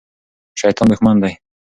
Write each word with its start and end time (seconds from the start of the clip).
شیطان 0.59 0.87
دښمن 0.91 1.15
دی. 1.23 1.33